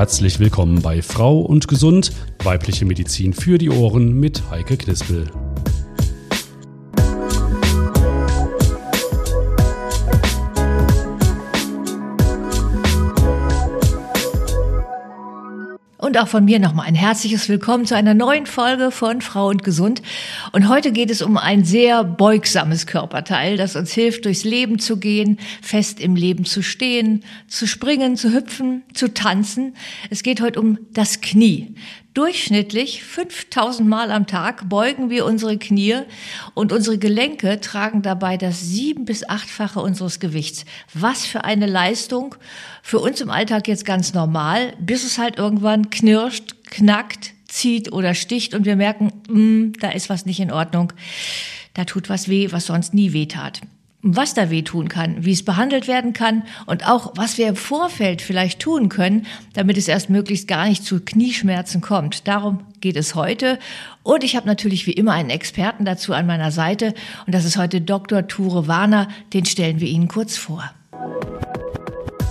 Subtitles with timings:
[0.00, 2.10] Herzlich willkommen bei Frau und Gesund,
[2.42, 5.26] weibliche Medizin für die Ohren mit Heike Knispel.
[16.20, 20.02] Auch von mir nochmal ein herzliches Willkommen zu einer neuen Folge von Frau und Gesund.
[20.52, 24.98] Und heute geht es um ein sehr beugsames Körperteil, das uns hilft, durchs Leben zu
[24.98, 29.74] gehen, fest im Leben zu stehen, zu springen, zu hüpfen, zu tanzen.
[30.10, 31.74] Es geht heute um das Knie.
[32.20, 36.00] Durchschnittlich 5000 Mal am Tag beugen wir unsere Knie
[36.52, 40.66] und unsere Gelenke tragen dabei das sieben- bis achtfache unseres Gewichts.
[40.92, 42.34] Was für eine Leistung.
[42.82, 48.12] Für uns im Alltag jetzt ganz normal, bis es halt irgendwann knirscht, knackt, zieht oder
[48.12, 50.92] sticht und wir merken, mm, da ist was nicht in Ordnung.
[51.72, 53.62] Da tut was weh, was sonst nie weh tat
[54.02, 58.22] was da wehtun kann, wie es behandelt werden kann und auch, was wir im Vorfeld
[58.22, 62.26] vielleicht tun können, damit es erst möglichst gar nicht zu Knieschmerzen kommt.
[62.26, 63.58] Darum geht es heute.
[64.02, 66.94] Und ich habe natürlich wie immer einen Experten dazu an meiner Seite
[67.26, 68.26] und das ist heute Dr.
[68.26, 69.08] Ture Warner.
[69.34, 70.70] Den stellen wir Ihnen kurz vor.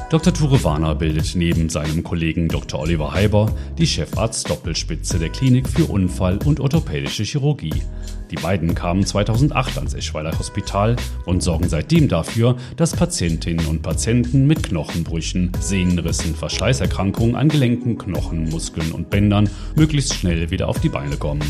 [0.09, 0.33] Dr.
[0.33, 2.79] Ture Warner bildet neben seinem Kollegen Dr.
[2.79, 7.83] Oliver Heiber die Chefarzt-Doppelspitze der Klinik für Unfall- und orthopädische Chirurgie.
[8.31, 14.45] Die beiden kamen 2008 ans Eschweiler Hospital und sorgen seitdem dafür, dass Patientinnen und Patienten
[14.45, 20.89] mit Knochenbrüchen, Sehnenrissen, Verschleißerkrankungen an Gelenken, Knochen, Muskeln und Bändern möglichst schnell wieder auf die
[20.89, 21.41] Beine kommen.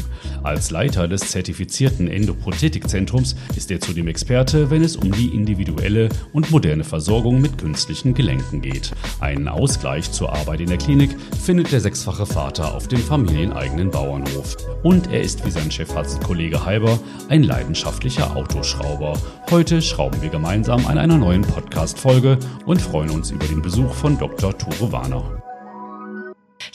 [0.41, 6.49] Als Leiter des zertifizierten Endoprothetikzentrums ist er zudem Experte, wenn es um die individuelle und
[6.49, 8.91] moderne Versorgung mit künstlichen Gelenken geht.
[9.19, 11.09] Einen Ausgleich zur Arbeit in der Klinik
[11.43, 14.55] findet der sechsfache Vater auf dem familieneigenen Bauernhof.
[14.83, 19.19] Und er ist wie sein Chefarztkollege Schreiber, ein leidenschaftlicher Autoschrauber.
[19.49, 24.19] Heute schrauben wir gemeinsam an einer neuen Podcast-Folge und freuen uns über den Besuch von
[24.19, 24.55] Dr.
[24.55, 25.41] Ture Warner.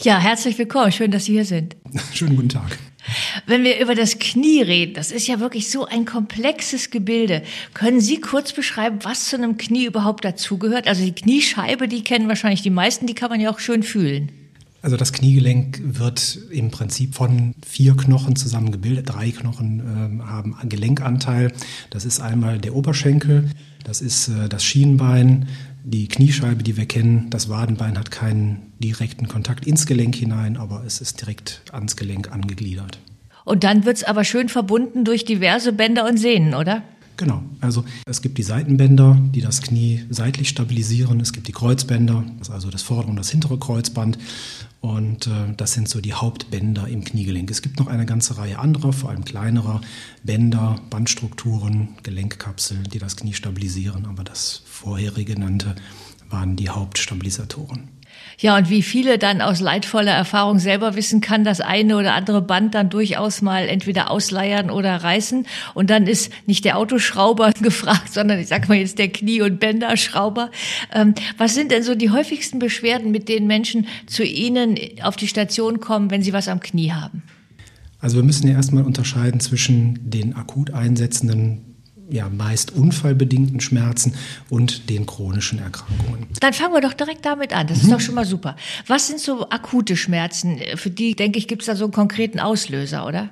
[0.00, 0.91] Ja, herzlich willkommen.
[0.91, 1.77] Schön, dass Sie hier sind.
[2.12, 2.77] Schönen guten Tag.
[3.47, 7.44] Wenn wir über das Knie reden, das ist ja wirklich so ein komplexes Gebilde.
[7.72, 10.88] Können Sie kurz beschreiben, was zu einem Knie überhaupt dazugehört?
[10.88, 14.44] Also die Kniescheibe, die kennen wahrscheinlich die meisten, die kann man ja auch schön fühlen.
[14.84, 19.09] Also das Kniegelenk wird im Prinzip von vier Knochen zusammengebildet.
[19.09, 21.53] Drei Knochen äh, haben Gelenkanteil.
[21.89, 23.49] Das ist einmal der Oberschenkel,
[23.83, 25.49] das ist äh, das Schienbein,
[25.84, 27.31] die Kniescheibe, die wir kennen.
[27.31, 32.31] Das Wadenbein hat keinen direkten Kontakt ins Gelenk hinein, aber es ist direkt ans Gelenk
[32.31, 32.99] angegliedert.
[33.47, 36.83] Und dann wird es aber schön verbunden durch diverse Bänder und Sehnen, oder?
[37.16, 41.21] Genau, also es gibt die Seitenbänder, die das Knie seitlich stabilisieren.
[41.21, 44.19] Es gibt die Kreuzbänder, also das vordere und das hintere Kreuzband.
[44.84, 47.50] Und äh, das sind so die Hauptbänder im Kniegelenk.
[47.50, 49.81] Es gibt noch eine ganze Reihe anderer, vor allem kleinerer
[50.25, 54.05] Bänder, Bandstrukturen, Gelenkkapseln, die das Knie stabilisieren.
[54.05, 55.75] Aber das vorherige genannte
[56.28, 57.94] waren die Hauptstabilisatoren.
[58.39, 62.43] Ja, und wie viele dann aus leidvoller Erfahrung selber wissen, kann das eine oder andere
[62.43, 65.47] Band dann durchaus mal entweder ausleiern oder reißen.
[65.75, 69.61] Und dann ist nicht der Autoschrauber gefragt, sondern ich sage mal jetzt der Knie- und
[69.61, 70.50] Bänderschrauber.
[70.93, 75.28] Ähm, was sind denn so die häufigsten Beschwerden, mit denen Menschen zu Ihnen auf die
[75.28, 77.22] Station kommen, wenn sie was am Knie haben?
[78.01, 81.73] Also wir müssen ja erstmal unterscheiden zwischen den akut einsetzenden
[82.10, 84.15] ja, meist unfallbedingten Schmerzen
[84.50, 86.26] und den chronischen Erkrankungen.
[86.41, 87.66] Dann fangen wir doch direkt damit an.
[87.66, 87.92] Das ist mhm.
[87.92, 88.56] doch schon mal super.
[88.87, 90.60] Was sind so akute Schmerzen?
[90.76, 93.31] Für die, denke ich, gibt es da so einen konkreten Auslöser, oder?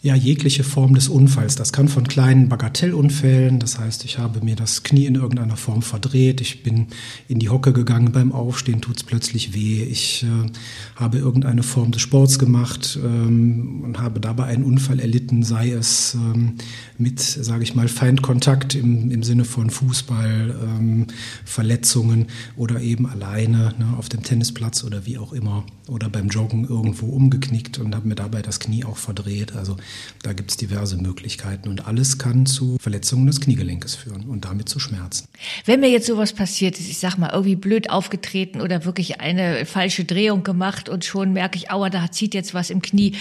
[0.00, 1.56] Ja, jegliche Form des Unfalls.
[1.56, 5.82] Das kann von kleinen Bagatellunfällen, das heißt, ich habe mir das Knie in irgendeiner Form
[5.82, 6.86] verdreht, ich bin
[7.26, 10.50] in die Hocke gegangen, beim Aufstehen tut es plötzlich weh, ich äh,
[10.94, 16.14] habe irgendeine Form des Sports gemacht ähm, und habe dabei einen Unfall erlitten, sei es
[16.14, 16.54] ähm,
[16.96, 21.06] mit, sage ich mal, Feindkontakt im, im Sinne von Fußball, ähm,
[21.44, 22.26] Verletzungen
[22.56, 27.06] oder eben alleine ne, auf dem Tennisplatz oder wie auch immer oder beim Joggen irgendwo
[27.06, 29.56] umgeknickt und habe mir dabei das Knie auch verdreht.
[29.56, 29.76] Also
[30.22, 34.68] da gibt es diverse Möglichkeiten und alles kann zu Verletzungen des Kniegelenkes führen und damit
[34.68, 35.28] zu Schmerzen.
[35.64, 39.66] Wenn mir jetzt sowas passiert ist, ich sag mal, irgendwie blöd aufgetreten oder wirklich eine
[39.66, 43.12] falsche Drehung gemacht und schon merke ich, aua, da zieht jetzt was im Knie.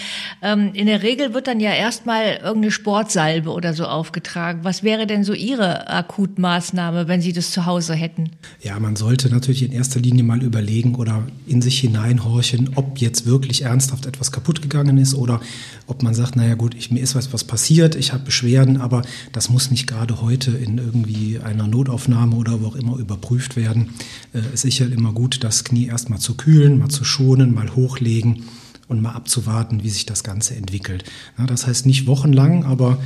[0.41, 4.59] Ähm, in der Regel wird dann ja erstmal irgendeine Sportsalbe oder so aufgetragen.
[4.63, 8.31] Was wäre denn so Ihre Akutmaßnahme, wenn Sie das zu Hause hätten?
[8.61, 13.25] Ja, man sollte natürlich in erster Linie mal überlegen oder in sich hineinhorchen, ob jetzt
[13.25, 15.41] wirklich ernsthaft etwas kaputt gegangen ist oder
[15.87, 19.03] ob man sagt, naja gut, ich, mir ist was, was passiert, ich habe Beschwerden, aber
[19.31, 23.91] das muss nicht gerade heute in irgendwie einer Notaufnahme oder wo auch immer überprüft werden.
[24.33, 27.75] Äh, es ist sicher immer gut, das Knie erstmal zu kühlen, mal zu schonen, mal
[27.75, 28.43] hochlegen
[28.87, 31.03] und mal abzuwarten, wie sich das Ganze entwickelt.
[31.37, 32.99] Ja, das heißt nicht wochenlang, aber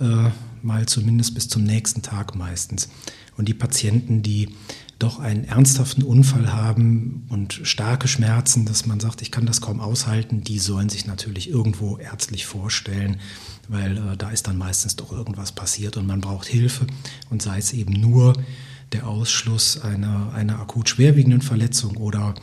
[0.00, 0.30] äh,
[0.62, 2.88] mal zumindest bis zum nächsten Tag meistens.
[3.36, 4.48] Und die Patienten, die
[4.98, 9.80] doch einen ernsthaften Unfall haben und starke Schmerzen, dass man sagt, ich kann das kaum
[9.80, 13.20] aushalten, die sollen sich natürlich irgendwo ärztlich vorstellen,
[13.68, 16.86] weil äh, da ist dann meistens doch irgendwas passiert und man braucht Hilfe
[17.30, 18.34] und sei es eben nur
[18.92, 22.34] der Ausschluss einer, einer akut schwerwiegenden Verletzung oder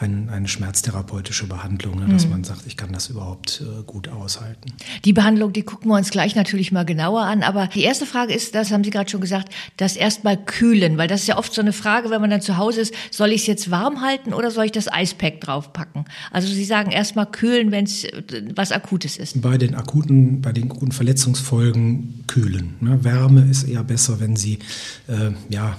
[0.00, 2.30] ein, eine schmerztherapeutische Behandlung, ne, dass mhm.
[2.30, 4.72] man sagt, ich kann das überhaupt äh, gut aushalten.
[5.04, 7.42] Die Behandlung, die gucken wir uns gleich natürlich mal genauer an.
[7.42, 11.08] Aber die erste Frage ist, das haben Sie gerade schon gesagt, das erstmal kühlen, weil
[11.08, 13.40] das ist ja oft so eine Frage, wenn man dann zu Hause ist, soll ich
[13.40, 16.04] es jetzt warm halten oder soll ich das Eispack draufpacken?
[16.30, 18.22] Also Sie sagen erstmal kühlen, wenn es äh,
[18.54, 19.42] was Akutes ist.
[19.42, 22.76] Bei den akuten, bei den akuten Verletzungsfolgen kühlen.
[22.80, 23.02] Ne?
[23.02, 24.60] Wärme ist eher besser, wenn Sie
[25.08, 25.76] äh, ja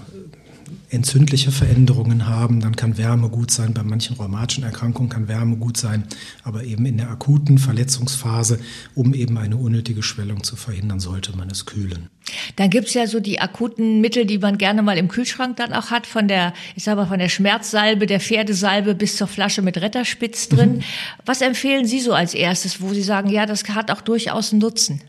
[0.90, 3.74] entzündliche Veränderungen haben, dann kann Wärme gut sein.
[3.74, 6.06] Bei manchen rheumatischen Erkrankungen kann Wärme gut sein,
[6.44, 8.60] aber eben in der akuten Verletzungsphase,
[8.96, 12.10] um eben eine unnötige Schwellung zu verhindern, sollte man es kühlen.
[12.56, 15.90] Dann gibt's ja so die akuten Mittel, die man gerne mal im Kühlschrank dann auch
[15.92, 19.78] hat, von der, ich sag mal, von der Schmerzsalbe, der Pferdesalbe bis zur Flasche mit
[19.78, 20.78] Retterspitz drin.
[20.78, 20.84] Mhm.
[21.26, 24.62] Was empfehlen Sie so als erstes, wo Sie sagen, ja, das hat auch durchaus einen
[24.62, 25.02] Nutzen?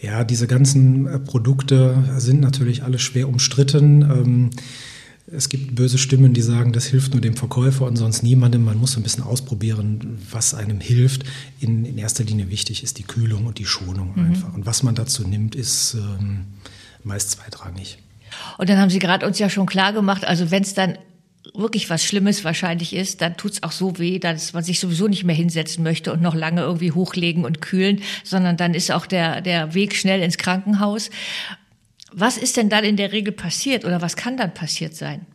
[0.00, 4.02] Ja, diese ganzen äh, Produkte sind natürlich alle schwer umstritten.
[4.02, 4.50] Ähm,
[5.32, 8.64] es gibt böse Stimmen, die sagen, das hilft nur dem Verkäufer und sonst niemandem.
[8.64, 11.24] Man muss ein bisschen ausprobieren, was einem hilft.
[11.60, 14.26] In, in erster Linie wichtig ist die Kühlung und die Schonung mhm.
[14.26, 14.54] einfach.
[14.54, 16.46] Und was man dazu nimmt, ist ähm,
[17.04, 17.98] meist zweitrangig.
[18.58, 20.98] Und dann haben Sie gerade uns ja schon klar gemacht, also wenn es dann
[21.54, 25.24] wirklich was Schlimmes wahrscheinlich ist, dann tut's auch so weh, dass man sich sowieso nicht
[25.24, 29.40] mehr hinsetzen möchte und noch lange irgendwie hochlegen und kühlen, sondern dann ist auch der,
[29.40, 31.10] der Weg schnell ins Krankenhaus.
[32.12, 35.26] Was ist denn dann in der Regel passiert oder was kann dann passiert sein?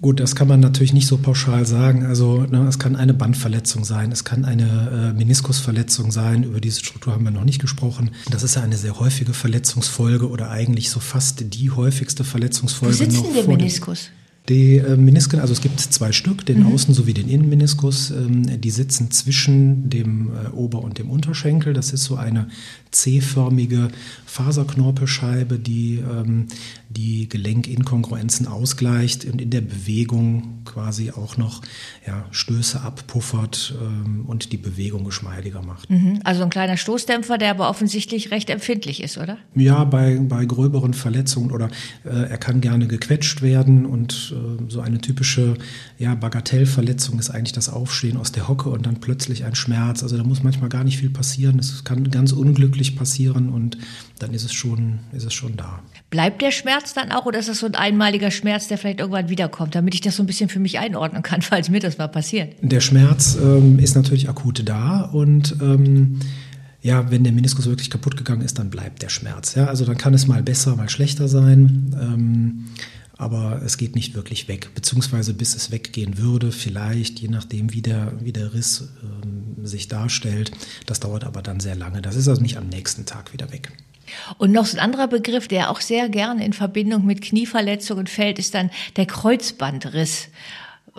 [0.00, 2.04] Gut, das kann man natürlich nicht so pauschal sagen.
[2.04, 6.42] Also ne, es kann eine Bandverletzung sein, es kann eine äh, Meniskusverletzung sein.
[6.42, 8.10] Über diese Struktur haben wir noch nicht gesprochen.
[8.28, 12.94] Das ist ja eine sehr häufige Verletzungsfolge oder eigentlich so fast die häufigste Verletzungsfolge.
[12.94, 14.10] Wo sitzt denn der Meniskus?
[14.48, 16.74] Die äh, Menisken, also es gibt zwei Stück, den mhm.
[16.74, 18.10] Außen- sowie den Innenmeniskus.
[18.10, 21.72] Ähm, die sitzen zwischen dem äh, Ober- und dem Unterschenkel.
[21.72, 22.48] Das ist so eine
[22.90, 23.88] C-förmige
[24.26, 26.48] Faserknorpelscheibe, die ähm,
[26.90, 31.62] die Gelenkinkongruenzen ausgleicht und in der Bewegung quasi auch noch
[32.06, 35.90] ja, Stöße abpuffert ähm, und die Bewegung geschmeidiger macht.
[35.90, 36.20] Mhm.
[36.24, 39.38] Also ein kleiner Stoßdämpfer, der aber offensichtlich recht empfindlich ist, oder?
[39.54, 41.68] Ja, bei, bei gröberen Verletzungen oder
[42.04, 45.54] äh, er kann gerne gequetscht werden und äh, so eine typische
[45.98, 50.02] ja, Bagatellverletzung ist eigentlich das Aufstehen aus der Hocke und dann plötzlich ein Schmerz.
[50.02, 51.58] Also da muss manchmal gar nicht viel passieren.
[51.58, 53.78] Es kann ganz unglücklich passieren und
[54.18, 55.80] dann ist es schon, ist es schon da.
[56.10, 59.28] Bleibt der Schmerz dann auch oder ist das so ein einmaliger Schmerz, der vielleicht irgendwann
[59.28, 62.08] wiederkommt, damit ich das so ein bisschen für mich einordnen kann, falls mir das mal
[62.08, 62.54] passiert?
[62.60, 66.20] Der Schmerz ähm, ist natürlich akut da und ähm,
[66.84, 69.54] ja, wenn der Meniskus wirklich kaputt gegangen ist, dann bleibt der Schmerz.
[69.54, 71.96] Ja, also dann kann es mal besser, mal schlechter sein.
[71.98, 72.66] Ähm,
[73.16, 77.82] aber es geht nicht wirklich weg, beziehungsweise bis es weggehen würde, vielleicht, je nachdem, wie
[77.82, 80.50] der, wie der Riss ähm, sich darstellt.
[80.86, 82.02] Das dauert aber dann sehr lange.
[82.02, 83.70] Das ist also nicht am nächsten Tag wieder weg.
[84.38, 88.38] Und noch so ein anderer Begriff, der auch sehr gerne in Verbindung mit Knieverletzungen fällt,
[88.38, 90.28] ist dann der Kreuzbandriss.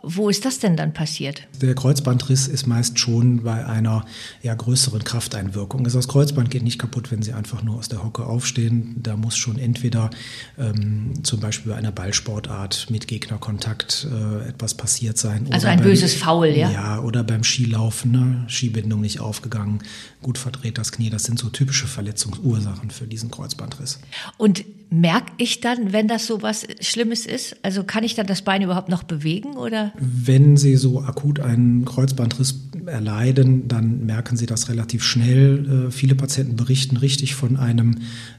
[0.04, 1.48] Wo ist das denn dann passiert?
[1.62, 4.06] Der Kreuzbandriss ist meist schon bei einer
[4.44, 5.86] ja, größeren Krafteinwirkung.
[5.86, 8.98] Also das Kreuzband geht nicht kaputt, wenn Sie einfach nur aus der Hocke aufstehen.
[9.02, 10.10] Da muss schon entweder
[10.58, 15.48] ähm, zum Beispiel bei einer Ballsportart mit Gegnerkontakt äh, etwas passiert sein.
[15.52, 16.70] Also ein beim, böses Foul, ja?
[16.70, 18.46] Ja, oder beim Skilaufen, ne?
[18.48, 19.80] Skibindung nicht aufgegangen,
[20.22, 21.10] gut verdreht das Knie.
[21.10, 24.00] Das sind so typische Verletzungsursachen für diesen Kreuzbandriss.
[24.38, 27.56] Und merke ich dann, wenn das so was Schlimmes ist?
[27.64, 29.85] Also kann ich dann das Bein überhaupt noch bewegen oder?
[30.00, 35.88] Wenn Sie so akut einen Kreuzbandriss erleiden, dann merken Sie das relativ schnell.
[35.88, 37.96] Äh, viele Patienten berichten richtig von einem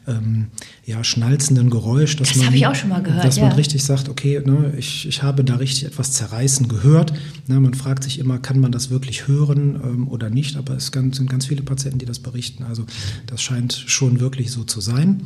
[0.07, 0.47] ähm,
[0.85, 2.17] ja, schnalzenden Geräusch.
[2.17, 3.25] Dass das habe ich auch schon mal gehört.
[3.25, 3.45] Dass ja.
[3.45, 7.13] man richtig sagt, okay, ne, ich, ich habe da richtig etwas zerreißen gehört.
[7.47, 10.57] Ne, man fragt sich immer, kann man das wirklich hören ähm, oder nicht?
[10.57, 12.63] Aber es sind ganz viele Patienten, die das berichten.
[12.65, 12.85] Also
[13.27, 15.23] das scheint schon wirklich so zu sein.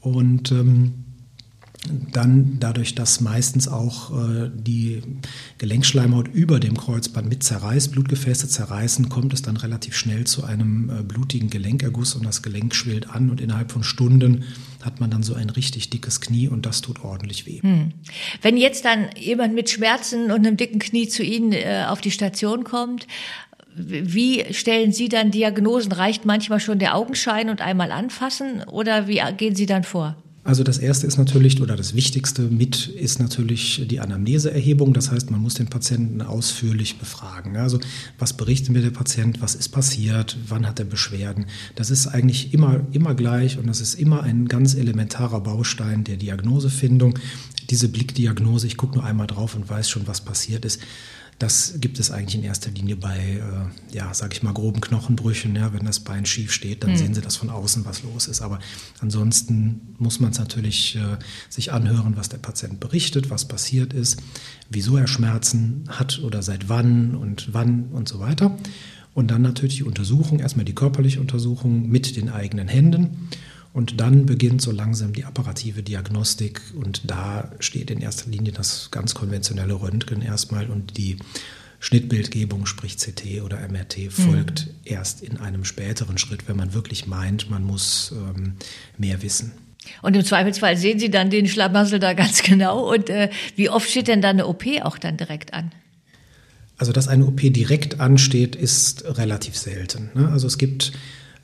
[0.00, 0.92] Und ähm,
[2.12, 5.02] dann dadurch, dass meistens auch äh, die
[5.58, 10.90] Gelenkschleimhaut über dem Kreuzband mit zerreißt, Blutgefäße zerreißen, kommt es dann relativ schnell zu einem
[10.90, 14.44] äh, blutigen Gelenkerguss und das Gelenk schwillt an und innerhalb von Stunden
[14.82, 17.60] hat man dann so ein richtig dickes Knie und das tut ordentlich weh.
[17.60, 17.92] Hm.
[18.42, 22.10] Wenn jetzt dann jemand mit Schmerzen und einem dicken Knie zu Ihnen äh, auf die
[22.10, 23.06] Station kommt,
[23.74, 25.92] wie stellen Sie dann Diagnosen?
[25.92, 30.16] Reicht manchmal schon der Augenschein und einmal anfassen oder wie gehen Sie dann vor?
[30.48, 34.94] Also das erste ist natürlich, oder das Wichtigste mit ist natürlich die Anamneseerhebung.
[34.94, 37.58] Das heißt, man muss den Patienten ausführlich befragen.
[37.58, 37.78] Also
[38.18, 41.44] was berichtet mir der Patient, was ist passiert, wann hat er Beschwerden.
[41.74, 46.16] Das ist eigentlich immer, immer gleich und das ist immer ein ganz elementarer Baustein der
[46.16, 47.18] Diagnosefindung.
[47.68, 50.80] Diese Blickdiagnose, ich gucke nur einmal drauf und weiß schon, was passiert ist.
[51.38, 55.54] Das gibt es eigentlich in erster Linie bei, äh, ja, sag ich mal, groben Knochenbrüchen.
[55.54, 56.96] Ja, wenn das Bein schief steht, dann mhm.
[56.96, 58.42] sehen Sie das von außen, was los ist.
[58.42, 58.58] Aber
[59.00, 61.16] ansonsten muss man es natürlich äh,
[61.48, 64.20] sich anhören, was der Patient berichtet, was passiert ist,
[64.68, 68.56] wieso er Schmerzen hat oder seit wann und wann und so weiter.
[69.14, 73.28] Und dann natürlich die Untersuchung, erstmal die körperliche Untersuchung mit den eigenen Händen.
[73.78, 78.88] Und dann beginnt so langsam die apparative Diagnostik und da steht in erster Linie das
[78.90, 81.18] ganz konventionelle Röntgen erstmal und die
[81.78, 84.72] Schnittbildgebung, sprich CT oder MRT, folgt mhm.
[84.84, 88.54] erst in einem späteren Schritt, wenn man wirklich meint, man muss ähm,
[88.96, 89.52] mehr wissen.
[90.02, 92.92] Und im Zweifelsfall sehen Sie dann den Schlamassel da ganz genau.
[92.92, 95.70] Und äh, wie oft steht denn dann eine OP auch dann direkt an?
[96.78, 100.10] Also, dass eine OP direkt ansteht, ist relativ selten.
[100.14, 100.28] Ne?
[100.30, 100.92] Also es gibt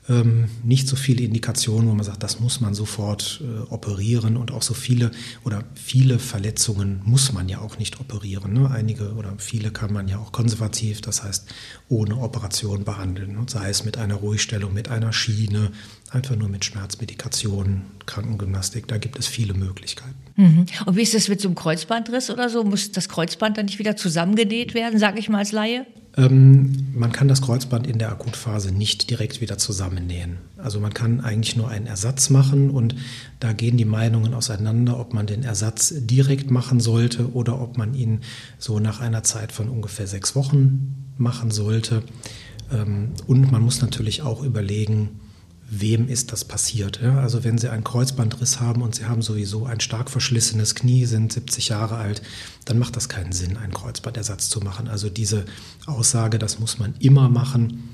[0.07, 4.51] ähm, nicht so viele Indikationen, wo man sagt, das muss man sofort äh, operieren und
[4.51, 5.11] auch so viele
[5.43, 8.53] oder viele Verletzungen muss man ja auch nicht operieren.
[8.53, 8.69] Ne?
[8.69, 11.47] Einige oder viele kann man ja auch konservativ, das heißt
[11.89, 13.45] ohne Operation behandeln, ne?
[13.47, 15.71] sei es mit einer Ruhigstellung, mit einer Schiene,
[16.11, 20.15] einfach nur mit Schmerzmedikation, Krankengymnastik, da gibt es viele Möglichkeiten.
[20.35, 20.65] Mhm.
[20.85, 22.63] Und wie ist das mit so einem Kreuzbandriss oder so?
[22.63, 25.87] Muss das Kreuzband dann nicht wieder zusammengenäht werden, sage ich mal als Laie?
[26.17, 30.37] Ähm, man kann das Kreuzband in der Akutphase nicht direkt wieder zusammennähen.
[30.57, 32.95] Also man kann eigentlich nur einen Ersatz machen und
[33.39, 37.93] da gehen die Meinungen auseinander, ob man den Ersatz direkt machen sollte oder ob man
[37.93, 38.21] ihn
[38.59, 42.03] so nach einer Zeit von ungefähr sechs Wochen machen sollte.
[42.71, 45.19] Ähm, und man muss natürlich auch überlegen,
[45.69, 46.99] wem ist das passiert.
[47.01, 47.19] Ja?
[47.19, 51.33] Also wenn Sie einen Kreuzbandriss haben und Sie haben sowieso ein stark verschlissenes Knie, sind
[51.33, 52.21] 70 Jahre alt,
[52.65, 54.87] dann macht das keinen Sinn, einen Kreuzbandersatz zu machen.
[54.87, 55.45] Also diese
[55.85, 57.89] Aussage, das muss man immer machen,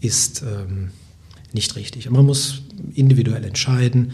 [0.00, 0.90] ist ähm,
[1.52, 2.10] nicht richtig.
[2.10, 2.62] Man muss
[2.94, 4.12] individuell entscheiden,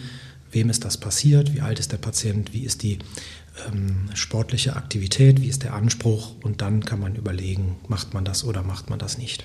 [0.50, 2.98] wem ist das passiert, wie alt ist der Patient, wie ist die
[3.66, 8.44] ähm, sportliche Aktivität, wie ist der Anspruch und dann kann man überlegen, macht man das
[8.44, 9.44] oder macht man das nicht.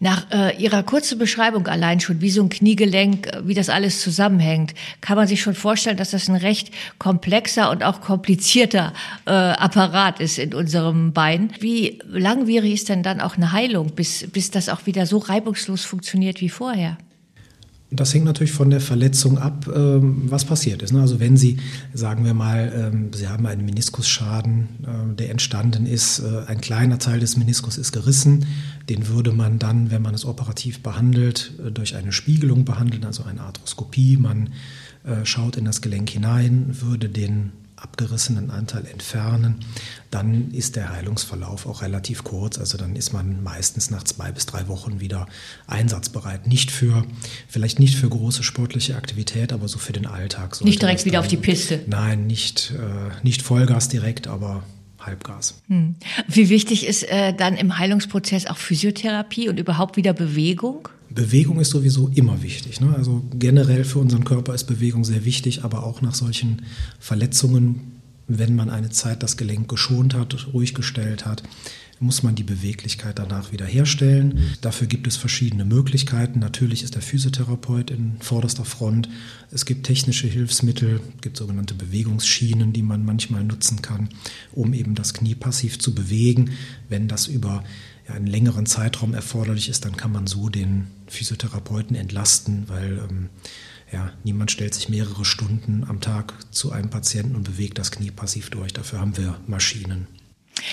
[0.00, 4.00] Nach äh, Ihrer kurzen Beschreibung allein schon, wie so ein Kniegelenk, äh, wie das alles
[4.00, 8.92] zusammenhängt, kann man sich schon vorstellen, dass das ein recht komplexer und auch komplizierter
[9.26, 11.52] äh, Apparat ist in unserem Bein.
[11.60, 15.84] Wie langwierig ist denn dann auch eine Heilung, bis, bis das auch wieder so reibungslos
[15.84, 16.96] funktioniert wie vorher?
[17.96, 20.92] Das hängt natürlich von der Verletzung ab, ähm, was passiert ist.
[20.92, 21.00] Ne?
[21.00, 21.58] Also wenn Sie,
[21.92, 26.98] sagen wir mal, ähm, Sie haben einen Meniskusschaden, äh, der entstanden ist, äh, ein kleiner
[26.98, 28.46] Teil des Meniskus ist gerissen,
[28.88, 33.24] den würde man dann, wenn man es operativ behandelt, äh, durch eine Spiegelung behandeln, also
[33.24, 34.16] eine Arthroskopie.
[34.16, 34.50] Man
[35.24, 37.52] schaut in das Gelenk hinein, würde den
[37.84, 39.60] abgerissenen Anteil entfernen,
[40.10, 42.58] dann ist der Heilungsverlauf auch relativ kurz.
[42.58, 45.26] Also dann ist man meistens nach zwei bis drei Wochen wieder
[45.66, 46.46] einsatzbereit.
[46.46, 47.04] Nicht für,
[47.46, 50.60] vielleicht nicht für große sportliche Aktivität, aber so für den Alltag.
[50.64, 51.80] Nicht direkt wieder auf die Piste.
[51.86, 54.62] Nein, nicht, äh, nicht Vollgas direkt, aber
[55.04, 55.60] Halbgas.
[55.68, 55.96] Hm.
[56.26, 60.88] Wie wichtig ist äh, dann im Heilungsprozess auch Physiotherapie und überhaupt wieder Bewegung?
[61.14, 62.80] Bewegung ist sowieso immer wichtig.
[62.80, 62.94] Ne?
[62.96, 66.62] Also generell für unseren Körper ist Bewegung sehr wichtig, aber auch nach solchen
[66.98, 67.92] Verletzungen,
[68.26, 71.42] wenn man eine Zeit das Gelenk geschont hat, ruhig gestellt hat,
[72.00, 74.56] muss man die Beweglichkeit danach wieder herstellen.
[74.60, 76.40] Dafür gibt es verschiedene Möglichkeiten.
[76.40, 79.08] Natürlich ist der Physiotherapeut in vorderster Front.
[79.52, 84.08] Es gibt technische Hilfsmittel, es gibt sogenannte Bewegungsschienen, die man manchmal nutzen kann,
[84.52, 86.50] um eben das Knie passiv zu bewegen.
[86.88, 87.62] Wenn das über
[88.08, 93.28] ja, einen längeren Zeitraum erforderlich ist, dann kann man so den Physiotherapeuten entlasten, weil ähm,
[93.92, 98.10] ja, niemand stellt sich mehrere Stunden am Tag zu einem Patienten und bewegt das Knie
[98.10, 98.72] passiv durch.
[98.72, 100.08] Dafür haben wir Maschinen.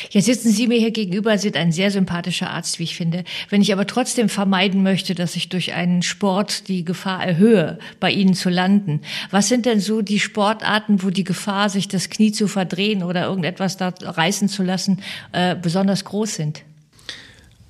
[0.10, 3.24] Jetzt sitzen Sie mir hier gegenüber, sind ein sehr sympathischer Arzt, wie ich finde.
[3.50, 8.12] Wenn ich aber trotzdem vermeiden möchte, dass ich durch einen Sport die Gefahr erhöhe, bei
[8.12, 12.32] Ihnen zu landen, was sind denn so die Sportarten, wo die Gefahr, sich das Knie
[12.32, 16.64] zu verdrehen oder irgendetwas da reißen zu lassen, äh, besonders groß sind?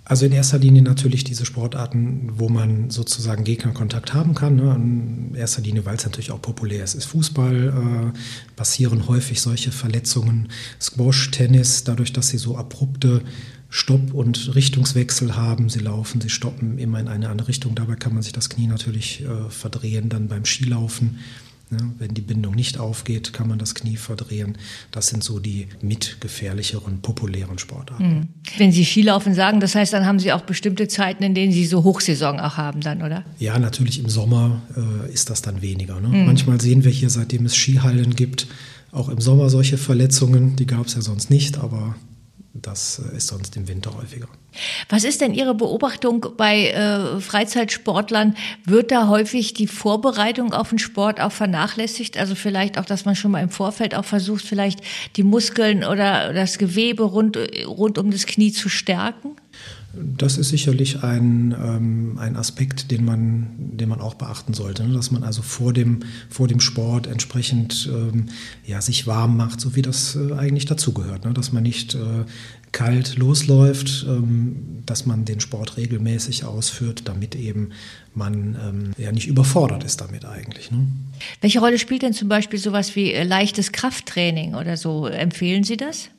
[0.03, 4.55] Also in erster Linie natürlich diese Sportarten, wo man sozusagen Gegnerkontakt haben kann.
[4.55, 4.73] Ne?
[4.75, 8.11] In erster Linie, weil es natürlich auch populär ist, ist Fußball.
[8.13, 10.49] Äh, passieren häufig solche Verletzungen.
[10.81, 13.21] Squash, Tennis, dadurch, dass sie so abrupte
[13.69, 15.69] Stopp- und Richtungswechsel haben.
[15.69, 17.75] Sie laufen, sie stoppen immer in eine andere Richtung.
[17.75, 20.09] Dabei kann man sich das Knie natürlich äh, verdrehen.
[20.09, 21.19] Dann beim Skilaufen
[21.97, 24.57] wenn die Bindung nicht aufgeht, kann man das Knie verdrehen.
[24.91, 28.03] Das sind so die mitgefährlicheren, populären Sportarten.
[28.03, 28.27] Hm.
[28.57, 31.65] Wenn Sie Skilaufen sagen, das heißt, dann haben Sie auch bestimmte Zeiten, in denen Sie
[31.65, 33.23] so Hochsaison auch haben dann, oder?
[33.39, 35.99] Ja, natürlich im Sommer äh, ist das dann weniger.
[36.01, 36.11] Ne?
[36.11, 36.25] Hm.
[36.25, 38.47] Manchmal sehen wir hier, seitdem es Skihallen gibt,
[38.91, 40.57] auch im Sommer solche Verletzungen.
[40.57, 41.95] Die gab es ja sonst nicht, aber
[42.53, 44.27] das äh, ist sonst im Winter häufiger.
[44.89, 48.35] Was ist denn Ihre Beobachtung bei äh, Freizeitsportlern?
[48.65, 52.17] Wird da häufig die Vorbereitung auf den Sport auch vernachlässigt?
[52.17, 54.81] Also vielleicht auch, dass man schon mal im Vorfeld auch versucht, vielleicht
[55.15, 59.37] die Muskeln oder das Gewebe rund, rund um das Knie zu stärken?
[59.93, 64.93] Das ist sicherlich ein, ähm, ein Aspekt, den man, den man auch beachten sollte, ne?
[64.93, 68.27] dass man also vor dem, vor dem Sport entsprechend ähm,
[68.65, 71.25] ja, sich warm macht, so wie das äh, eigentlich dazugehört.
[71.25, 71.33] Ne?
[71.33, 72.25] Dass man nicht äh,
[72.71, 77.71] kalt losläuft, ähm, dass man den Sport regelmäßig ausführt, damit eben
[78.13, 80.71] man ähm, ja nicht überfordert ist damit eigentlich.
[80.71, 80.87] Ne?
[81.41, 85.07] Welche Rolle spielt denn zum Beispiel sowas wie äh, leichtes Krafttraining oder so?
[85.07, 86.09] Empfehlen Sie das?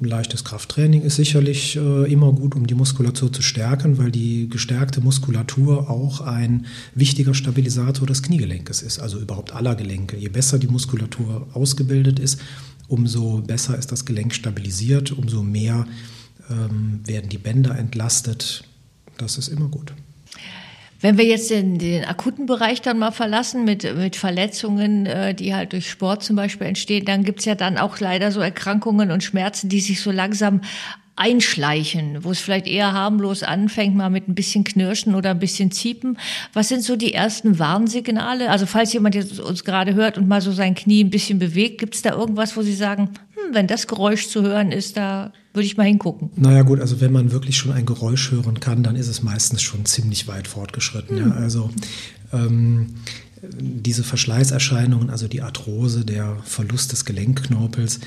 [0.00, 5.00] Leichtes Krafttraining ist sicherlich äh, immer gut, um die Muskulatur zu stärken, weil die gestärkte
[5.00, 10.16] Muskulatur auch ein wichtiger Stabilisator des Kniegelenkes ist, also überhaupt aller Gelenke.
[10.16, 12.40] Je besser die Muskulatur ausgebildet ist,
[12.88, 15.86] umso besser ist das Gelenk stabilisiert, umso mehr
[16.50, 18.64] ähm, werden die Bänder entlastet.
[19.16, 19.94] Das ist immer gut.
[21.04, 25.54] Wenn wir jetzt den, den akuten Bereich dann mal verlassen mit, mit Verletzungen, äh, die
[25.54, 29.22] halt durch Sport zum Beispiel entstehen, dann gibt's ja dann auch leider so Erkrankungen und
[29.22, 30.62] Schmerzen, die sich so langsam
[31.16, 35.70] einschleichen, wo es vielleicht eher harmlos anfängt, mal mit ein bisschen Knirschen oder ein bisschen
[35.70, 36.18] Ziepen.
[36.52, 38.50] Was sind so die ersten Warnsignale?
[38.50, 41.78] Also falls jemand jetzt uns gerade hört und mal so sein Knie ein bisschen bewegt,
[41.78, 45.32] gibt es da irgendwas, wo Sie sagen, hm, wenn das Geräusch zu hören ist, da
[45.52, 46.30] würde ich mal hingucken.
[46.34, 49.62] Naja gut, also wenn man wirklich schon ein Geräusch hören kann, dann ist es meistens
[49.62, 51.16] schon ziemlich weit fortgeschritten.
[51.16, 51.28] Hm.
[51.30, 51.36] Ja.
[51.36, 51.70] Also
[52.32, 52.94] ähm,
[53.52, 58.00] diese Verschleißerscheinungen, also die Arthrose, der Verlust des Gelenkknorpels,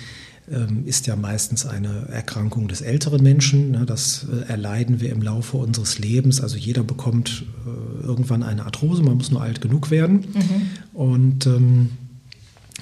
[0.86, 3.72] ist ja meistens eine Erkrankung des älteren Menschen.
[3.72, 3.86] Ne.
[3.86, 6.40] Das äh, erleiden wir im Laufe unseres Lebens.
[6.40, 10.26] Also jeder bekommt äh, irgendwann eine Arthrose, man muss nur alt genug werden.
[10.34, 10.98] Mhm.
[10.98, 11.90] Und ähm,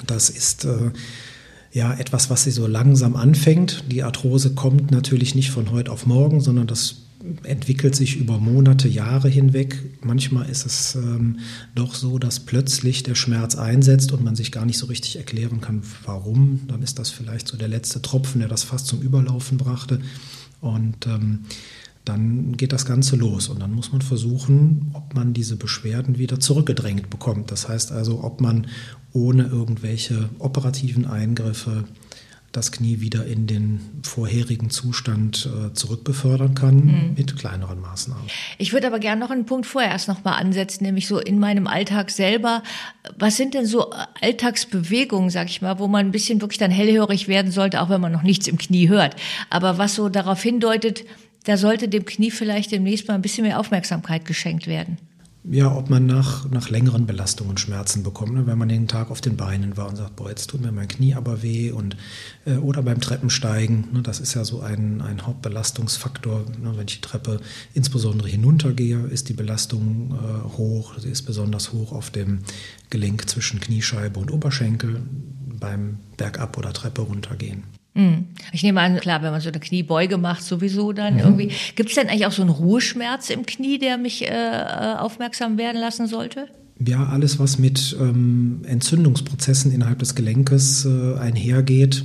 [0.06, 0.92] das ist äh,
[1.72, 3.86] ja etwas, was sie so langsam anfängt.
[3.92, 7.05] Die Arthrose kommt natürlich nicht von heute auf morgen, sondern das
[7.44, 9.82] entwickelt sich über Monate, Jahre hinweg.
[10.02, 11.40] Manchmal ist es ähm,
[11.74, 15.62] doch so, dass plötzlich der Schmerz einsetzt und man sich gar nicht so richtig erklären
[15.62, 16.62] kann, warum.
[16.68, 20.02] Dann ist das vielleicht so der letzte Tropfen, der das fast zum Überlaufen brachte.
[20.62, 21.46] Und ähm,
[22.06, 26.40] dann geht das Ganze los und dann muss man versuchen, ob man diese Beschwerden wieder
[26.40, 27.52] zurückgedrängt bekommt.
[27.52, 28.68] Das heißt also, ob man
[29.12, 31.86] ohne irgendwelche operativen Eingriffe
[32.56, 37.14] das Knie wieder in den vorherigen Zustand äh, zurückbefördern kann mhm.
[37.18, 38.24] mit kleineren Maßnahmen.
[38.58, 41.40] Ich würde aber gerne noch einen Punkt vorher erst noch mal ansetzen, nämlich so in
[41.40, 42.64] meinem Alltag selber.
[43.18, 43.92] Was sind denn so
[44.22, 48.02] Alltagsbewegungen, sag ich mal, wo man ein bisschen wirklich dann hellhörig werden sollte, auch wenn
[48.02, 49.16] man noch nichts im Knie hört.
[49.50, 51.04] Aber was so darauf hindeutet,
[51.44, 54.98] da sollte dem Knie vielleicht demnächst mal ein bisschen mehr Aufmerksamkeit geschenkt werden
[55.50, 58.48] ja, ob man nach, nach längeren Belastungen Schmerzen bekommt, ne?
[58.48, 60.88] wenn man den Tag auf den Beinen war und sagt, boah, jetzt tut mir mein
[60.88, 61.96] Knie aber weh und
[62.46, 64.02] äh, oder beim Treppensteigen, ne?
[64.02, 66.46] das ist ja so ein, ein Hauptbelastungsfaktor.
[66.62, 66.74] Ne?
[66.76, 67.40] Wenn ich die Treppe
[67.74, 70.98] insbesondere hinuntergehe, ist die Belastung äh, hoch.
[70.98, 72.40] Sie ist besonders hoch auf dem
[72.90, 75.04] Gelenk zwischen Kniescheibe und Oberschenkel
[75.60, 77.64] beim Bergab oder Treppe runtergehen.
[77.96, 78.26] Hm.
[78.52, 81.20] Ich nehme an, klar, wenn man so eine Kniebeuge macht, sowieso dann mhm.
[81.22, 81.52] irgendwie.
[81.76, 85.58] Gibt es denn eigentlich auch so einen Ruheschmerz im Knie, der mich äh, äh, aufmerksam
[85.58, 86.48] werden lassen sollte?
[86.86, 92.04] Ja, alles, was mit ähm, Entzündungsprozessen innerhalb des Gelenkes äh, einhergeht,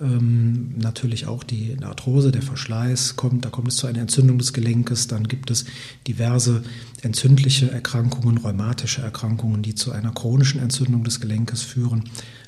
[0.00, 4.54] ähm, natürlich auch die Arthrose, der Verschleiß kommt, da kommt es zu einer Entzündung des
[4.54, 5.66] Gelenkes, dann gibt es
[6.06, 6.62] diverse
[7.02, 12.04] entzündliche Erkrankungen, rheumatische Erkrankungen, die zu einer chronischen Entzündung des Gelenkes führen.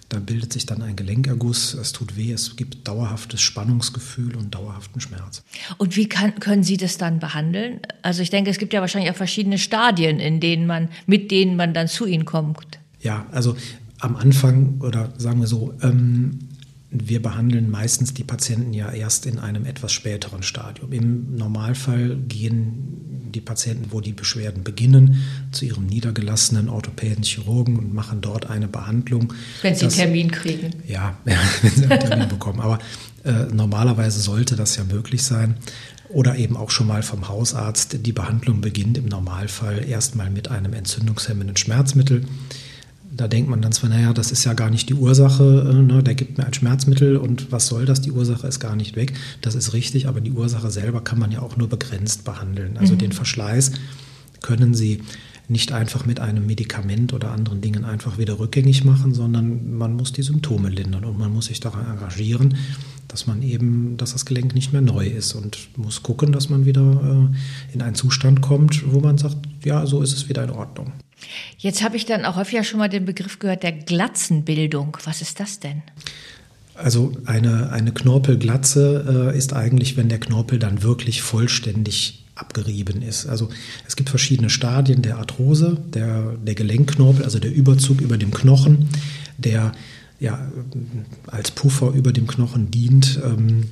[0.09, 5.03] Da bildet sich dann ein Gelenkerguss, es tut weh, es gibt dauerhaftes Spannungsgefühl und dauerhaften
[5.03, 5.43] Schmerz.
[5.77, 7.81] Und wie kann, können Sie das dann behandeln?
[8.01, 11.57] Also ich denke, es gibt ja wahrscheinlich auch verschiedene Stadien, in denen man, mit denen
[11.57, 12.79] man dann zu Ihnen kommt.
[13.01, 13.55] Ja, also
[13.99, 16.48] am Anfang oder sagen wir so, ähm,
[16.91, 20.93] wir behandeln meistens die Patienten ja erst in einem etwas späteren Stadium.
[20.93, 25.23] Im Normalfall gehen die Patienten, wo die Beschwerden beginnen,
[25.53, 29.35] zu ihrem niedergelassenen Orthopäden, Chirurgen und machen dort eine Behandlung.
[29.61, 30.73] Wenn sie das, einen Termin kriegen.
[30.87, 32.61] Ja, wenn sie einen Termin bekommen.
[32.61, 32.79] Aber
[33.25, 35.57] äh, normalerweise sollte das ja möglich sein.
[36.09, 38.07] Oder eben auch schon mal vom Hausarzt.
[38.07, 42.25] Die Behandlung beginnt im Normalfall erstmal mit einem entzündungshemmenden Schmerzmittel
[43.19, 46.03] da denkt man dann zwar, naja, das ist ja gar nicht die Ursache, äh, ne,
[46.03, 48.01] der gibt mir ein Schmerzmittel und was soll das?
[48.01, 49.13] Die Ursache ist gar nicht weg.
[49.41, 52.79] Das ist richtig, aber die Ursache selber kann man ja auch nur begrenzt behandeln.
[52.79, 52.99] Also mhm.
[52.99, 53.73] den Verschleiß
[54.41, 55.03] können Sie
[55.49, 60.13] nicht einfach mit einem Medikament oder anderen Dingen einfach wieder rückgängig machen, sondern man muss
[60.13, 62.55] die Symptome lindern und man muss sich daran engagieren,
[63.09, 66.67] dass man eben, dass das Gelenk nicht mehr neu ist und muss gucken, dass man
[66.67, 70.51] wieder äh, in einen Zustand kommt, wo man sagt, ja, so ist es wieder in
[70.51, 70.93] Ordnung.
[71.59, 74.97] Jetzt habe ich dann auch häufiger schon mal den Begriff gehört der Glatzenbildung.
[75.05, 75.83] Was ist das denn?
[76.75, 83.27] Also eine, eine Knorpelglatze äh, ist eigentlich, wenn der Knorpel dann wirklich vollständig abgerieben ist.
[83.27, 83.49] Also
[83.87, 88.89] es gibt verschiedene Stadien der Arthrose, der, der Gelenkknorpel, also der Überzug über dem Knochen,
[89.39, 89.73] der
[90.21, 90.51] ja
[91.27, 93.65] als Puffer über dem Knochen dient, ähm,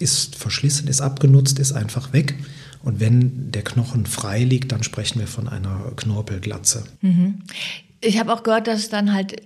[0.00, 2.34] ist verschlissen, ist abgenutzt, ist einfach weg.
[2.82, 6.84] Und wenn der Knochen frei liegt, dann sprechen wir von einer Knorpelglatze.
[7.02, 7.40] Mhm.
[8.00, 9.42] Ich habe auch gehört, dass dann halt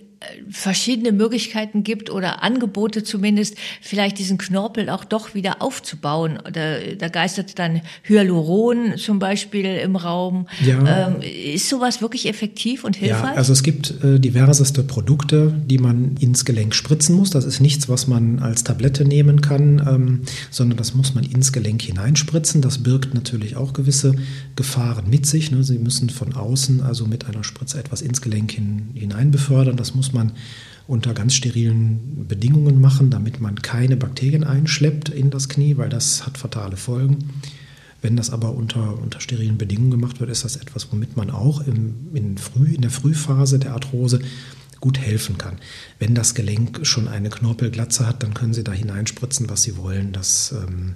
[0.49, 6.39] verschiedene Möglichkeiten gibt oder Angebote zumindest, vielleicht diesen Knorpel auch doch wieder aufzubauen.
[6.51, 10.47] Da, da geistert dann Hyaluron zum Beispiel im Raum.
[10.65, 11.07] Ja.
[11.07, 13.31] Ähm, ist sowas wirklich effektiv und hilfreich?
[13.31, 17.29] Ja, also es gibt äh, diverseste Produkte, die man ins Gelenk spritzen muss.
[17.29, 21.51] Das ist nichts, was man als Tablette nehmen kann, ähm, sondern das muss man ins
[21.51, 22.61] Gelenk hineinspritzen.
[22.61, 24.15] Das birgt natürlich auch gewisse
[24.55, 25.51] Gefahren mit sich.
[25.51, 25.63] Ne?
[25.63, 29.77] Sie müssen von außen also mit einer Spritze etwas ins Gelenk hin, hinein befördern.
[29.77, 30.14] Das muss man
[30.87, 36.25] unter ganz sterilen Bedingungen machen, damit man keine Bakterien einschleppt in das Knie, weil das
[36.25, 37.29] hat fatale Folgen.
[38.01, 41.65] Wenn das aber unter, unter sterilen Bedingungen gemacht wird, ist das etwas, womit man auch
[41.65, 44.19] im, in, früh, in der Frühphase der Arthrose
[44.79, 45.55] gut helfen kann.
[45.97, 50.11] Wenn das Gelenk schon eine Knorpelglatze hat, dann können Sie da hineinspritzen, was Sie wollen.
[50.11, 50.93] Das ähm,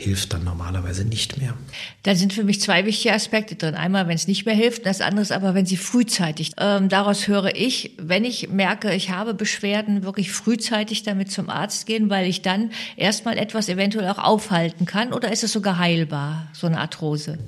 [0.00, 1.54] hilft dann normalerweise nicht mehr.
[2.02, 3.74] Da sind für mich zwei wichtige Aspekte drin.
[3.74, 6.52] Einmal, wenn es nicht mehr hilft, das andere ist aber, wenn sie frühzeitig.
[6.58, 11.86] Ähm, daraus höre ich, wenn ich merke, ich habe Beschwerden, wirklich frühzeitig damit zum Arzt
[11.86, 16.48] gehen, weil ich dann erstmal etwas eventuell auch aufhalten kann oder ist es sogar heilbar,
[16.54, 17.38] so eine Arthrose?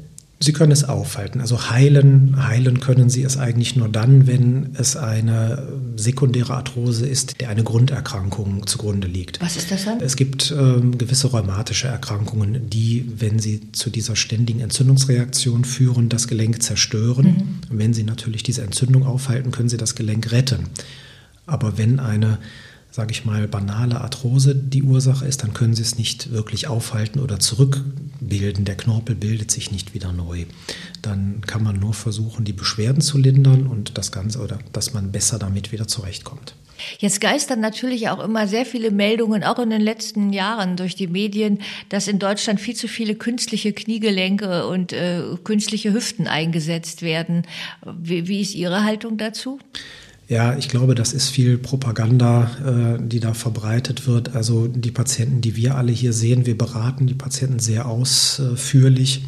[0.43, 1.41] Sie können es aufhalten.
[1.41, 7.41] Also heilen, heilen können Sie es eigentlich nur dann, wenn es eine sekundäre Arthrose ist,
[7.41, 9.41] der eine Grunderkrankung zugrunde liegt.
[9.41, 10.01] Was ist das dann?
[10.01, 16.27] Es gibt ähm, gewisse rheumatische Erkrankungen, die, wenn sie zu dieser ständigen Entzündungsreaktion führen, das
[16.27, 17.27] Gelenk zerstören.
[17.71, 17.79] Mhm.
[17.79, 20.67] Wenn Sie natürlich diese Entzündung aufhalten, können Sie das Gelenk retten.
[21.47, 22.39] Aber wenn eine
[22.93, 27.21] sage ich mal, banale Arthrose die Ursache ist, dann können Sie es nicht wirklich aufhalten
[27.21, 28.67] oder zurückbilden.
[28.67, 30.45] Der Knorpel bildet sich nicht wieder neu.
[31.01, 35.11] Dann kann man nur versuchen, die Beschwerden zu lindern und das Ganze oder dass man
[35.11, 36.55] besser damit wieder zurechtkommt.
[36.99, 41.07] Jetzt geistern natürlich auch immer sehr viele Meldungen, auch in den letzten Jahren durch die
[41.07, 47.47] Medien, dass in Deutschland viel zu viele künstliche Kniegelenke und äh, künstliche Hüften eingesetzt werden.
[47.87, 49.59] Wie, wie ist Ihre Haltung dazu?
[50.33, 54.35] Ja, ich glaube, das ist viel Propaganda, äh, die da verbreitet wird.
[54.35, 59.27] Also die Patienten, die wir alle hier sehen, wir beraten die Patienten sehr ausführlich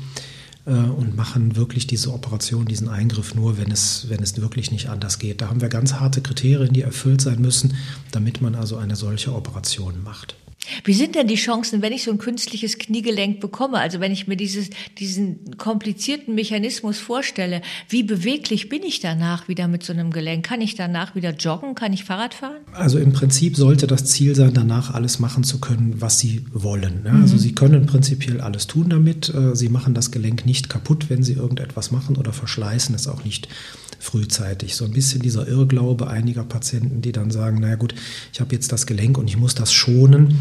[0.65, 4.89] äh, und machen wirklich diese Operation, diesen Eingriff nur, wenn es, wenn es wirklich nicht
[4.89, 5.43] anders geht.
[5.43, 7.75] Da haben wir ganz harte Kriterien, die erfüllt sein müssen,
[8.11, 10.37] damit man also eine solche Operation macht.
[10.85, 13.79] Wie sind denn die Chancen, wenn ich so ein künstliches Kniegelenk bekomme?
[13.79, 19.69] Also wenn ich mir dieses, diesen komplizierten Mechanismus vorstelle, wie beweglich bin ich danach wieder
[19.69, 20.45] mit so einem Gelenk?
[20.45, 21.75] Kann ich danach wieder joggen?
[21.75, 22.61] Kann ich Fahrrad fahren?
[22.73, 27.03] Also im Prinzip sollte das Ziel sein, danach alles machen zu können, was Sie wollen.
[27.05, 27.39] Ja, also mhm.
[27.39, 29.33] Sie können prinzipiell alles tun damit.
[29.35, 33.25] Äh, Sie machen das Gelenk nicht kaputt, wenn Sie irgendetwas machen oder verschleißen es auch
[33.25, 33.49] nicht
[33.99, 34.77] frühzeitig.
[34.77, 37.95] So ein bisschen dieser Irrglaube einiger Patienten, die dann sagen, naja gut,
[38.33, 40.39] ich habe jetzt das Gelenk und ich muss das schonen.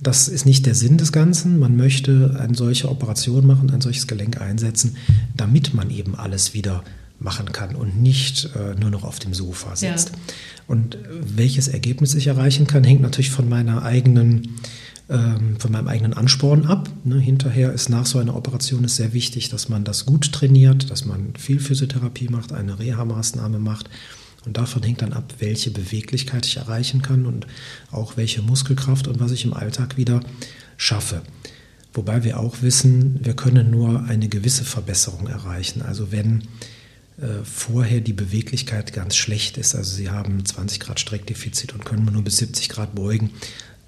[0.00, 1.58] Das ist nicht der Sinn des Ganzen.
[1.58, 4.96] Man möchte eine solche Operation machen, ein solches Gelenk einsetzen,
[5.36, 6.84] damit man eben alles wieder
[7.20, 10.10] machen kann und nicht äh, nur noch auf dem Sofa sitzt.
[10.10, 10.34] Ja.
[10.68, 14.56] Und welches Ergebnis ich erreichen kann, hängt natürlich von meiner eigenen
[15.08, 16.90] von meinem eigenen Ansporn ab.
[17.04, 20.90] Ne, hinterher ist nach so einer Operation ist sehr wichtig, dass man das gut trainiert,
[20.90, 23.88] dass man viel Physiotherapie macht, eine Reha-Maßnahme macht.
[24.44, 27.46] Und davon hängt dann ab, welche Beweglichkeit ich erreichen kann und
[27.90, 30.20] auch welche Muskelkraft und was ich im Alltag wieder
[30.76, 31.22] schaffe.
[31.94, 35.80] Wobei wir auch wissen, wir können nur eine gewisse Verbesserung erreichen.
[35.82, 36.42] Also wenn
[37.20, 42.04] äh, vorher die Beweglichkeit ganz schlecht ist, also Sie haben 20 Grad Streckdefizit und können
[42.04, 43.30] nur bis 70 Grad beugen,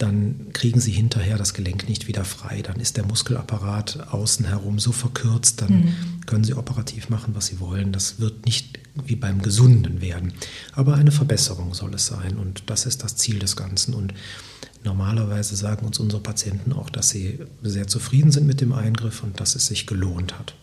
[0.00, 2.62] dann kriegen sie hinterher das Gelenk nicht wieder frei.
[2.62, 5.94] Dann ist der Muskelapparat außen herum so verkürzt, dann mhm.
[6.24, 7.92] können sie operativ machen, was sie wollen.
[7.92, 10.32] Das wird nicht wie beim Gesunden werden.
[10.72, 13.92] Aber eine Verbesserung soll es sein und das ist das Ziel des Ganzen.
[13.92, 14.14] Und
[14.84, 19.38] normalerweise sagen uns unsere Patienten auch, dass sie sehr zufrieden sind mit dem Eingriff und
[19.38, 20.54] dass es sich gelohnt hat.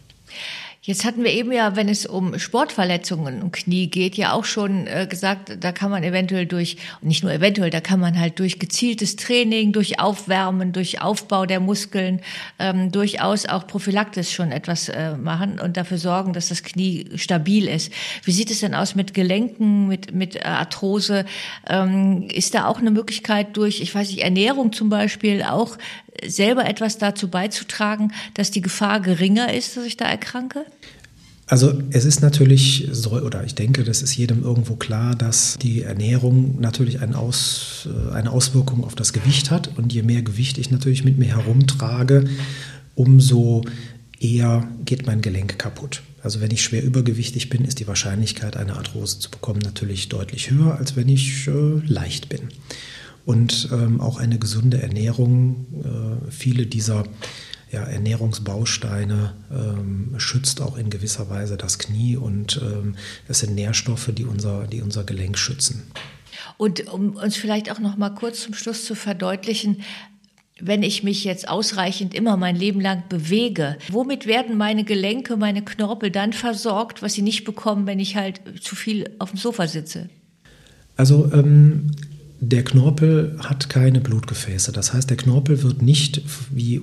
[0.88, 4.88] Jetzt hatten wir eben ja, wenn es um Sportverletzungen im Knie geht, ja auch schon
[4.88, 8.58] äh, gesagt, da kann man eventuell durch, nicht nur eventuell, da kann man halt durch
[8.58, 12.22] gezieltes Training, durch Aufwärmen, durch Aufbau der Muskeln
[12.58, 17.68] ähm, durchaus auch prophylaktisch schon etwas äh, machen und dafür sorgen, dass das Knie stabil
[17.68, 17.92] ist.
[18.24, 21.26] Wie sieht es denn aus mit Gelenken, mit, mit Arthrose?
[21.68, 25.78] Ähm, ist da auch eine Möglichkeit durch, ich weiß nicht, Ernährung zum Beispiel auch
[26.26, 30.66] selber etwas dazu beizutragen, dass die Gefahr geringer ist, dass ich da erkranke?
[31.50, 35.82] Also es ist natürlich so, oder ich denke, das ist jedem irgendwo klar, dass die
[35.82, 39.78] Ernährung natürlich eine, Aus, äh, eine Auswirkung auf das Gewicht hat.
[39.78, 42.26] Und je mehr Gewicht ich natürlich mit mir herumtrage,
[42.96, 43.64] umso
[44.20, 46.02] eher geht mein Gelenk kaputt.
[46.22, 50.52] Also wenn ich schwer übergewichtig bin, ist die Wahrscheinlichkeit, eine Arthrose zu bekommen, natürlich deutlich
[50.52, 52.50] höher, als wenn ich äh, leicht bin.
[53.28, 57.04] Und ähm, auch eine gesunde Ernährung, äh, viele dieser
[57.70, 62.96] ja, Ernährungsbausteine ähm, schützt auch in gewisser Weise das Knie und ähm,
[63.28, 65.92] das sind Nährstoffe, die unser, die unser Gelenk schützen.
[66.56, 69.82] Und um uns vielleicht auch noch mal kurz zum Schluss zu verdeutlichen,
[70.62, 75.66] wenn ich mich jetzt ausreichend immer mein Leben lang bewege, womit werden meine Gelenke, meine
[75.66, 79.68] Knorpel dann versorgt, was sie nicht bekommen, wenn ich halt zu viel auf dem Sofa
[79.68, 80.08] sitze?
[80.96, 81.92] Also ähm,
[82.40, 84.72] der Knorpel hat keine Blutgefäße.
[84.72, 86.22] Das heißt, der Knorpel wird nicht
[86.52, 86.82] wie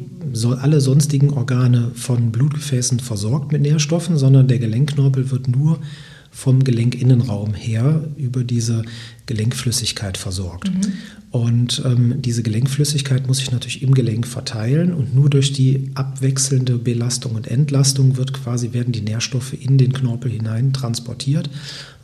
[0.60, 5.78] alle sonstigen Organe von Blutgefäßen versorgt mit Nährstoffen, sondern der Gelenkknorpel wird nur
[6.34, 8.82] vom Gelenkinnenraum her über diese
[9.26, 10.68] Gelenkflüssigkeit versorgt.
[10.68, 10.92] Mhm.
[11.30, 16.76] Und ähm, diese Gelenkflüssigkeit muss sich natürlich im Gelenk verteilen und nur durch die abwechselnde
[16.76, 21.48] Belastung und Entlastung wird quasi, werden die Nährstoffe in den Knorpel hinein transportiert.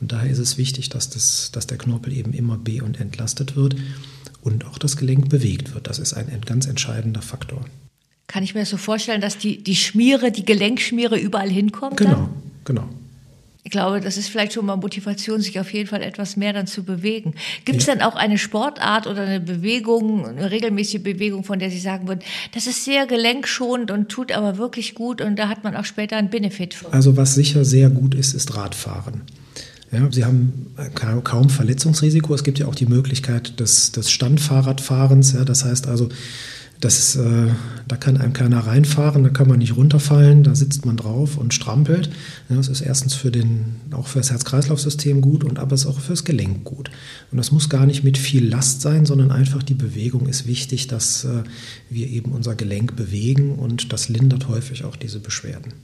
[0.00, 3.56] Und daher ist es wichtig, dass, das, dass der Knorpel eben immer be- und entlastet
[3.56, 3.74] wird
[4.42, 5.88] und auch das Gelenk bewegt wird.
[5.88, 7.64] Das ist ein ganz entscheidender Faktor.
[8.28, 11.96] Kann ich mir so vorstellen, dass die, die Schmiere, die Gelenkschmiere überall hinkommt?
[11.96, 12.28] Genau, dann?
[12.64, 12.88] genau
[13.62, 16.66] ich glaube, das ist vielleicht schon mal Motivation, sich auf jeden Fall etwas mehr dann
[16.66, 17.34] zu bewegen.
[17.64, 17.94] Gibt es ja.
[17.94, 22.20] dann auch eine Sportart oder eine Bewegung, eine regelmäßige Bewegung, von der Sie sagen würden,
[22.54, 26.16] das ist sehr gelenkschonend und tut aber wirklich gut und da hat man auch später
[26.16, 26.92] einen Benefit von?
[26.92, 29.22] Also was sicher sehr gut ist, ist Radfahren.
[29.92, 30.74] Ja, Sie haben
[31.24, 32.32] kaum Verletzungsrisiko.
[32.34, 35.32] Es gibt ja auch die Möglichkeit des, des Standfahrradfahrens.
[35.32, 36.08] Ja, das heißt also,
[36.80, 37.48] das, äh,
[37.88, 41.52] da kann einem keiner reinfahren, da kann man nicht runterfallen, da sitzt man drauf und
[41.52, 42.10] strampelt.
[42.48, 45.86] Ja, das ist erstens für den, auch für das Herz-Kreislauf-System gut und aber es ist
[45.86, 46.90] auch fürs Gelenk gut.
[47.30, 50.86] Und das muss gar nicht mit viel Last sein, sondern einfach die Bewegung ist wichtig,
[50.86, 51.42] dass äh,
[51.90, 55.74] wir eben unser Gelenk bewegen und das lindert häufig auch diese Beschwerden.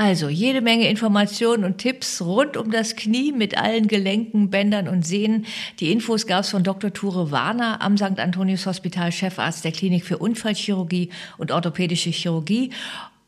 [0.00, 5.06] Also jede Menge Informationen und Tipps rund um das Knie mit allen Gelenken, Bändern und
[5.06, 5.44] Sehnen.
[5.78, 6.90] Die Infos gab es von Dr.
[6.90, 8.18] Ture Warner am St.
[8.18, 12.70] Antonius Hospital, Chefarzt der Klinik für Unfallchirurgie und orthopädische Chirurgie.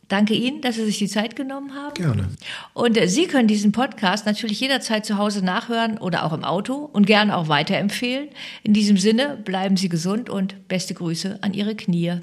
[0.09, 1.93] Danke Ihnen, dass Sie sich die Zeit genommen haben.
[1.93, 2.31] Gerne.
[2.73, 6.89] Und äh, Sie können diesen Podcast natürlich jederzeit zu Hause nachhören oder auch im Auto
[6.91, 8.31] und gerne auch weiterempfehlen.
[8.63, 12.23] In diesem Sinne, bleiben Sie gesund und beste Grüße an Ihre Knie.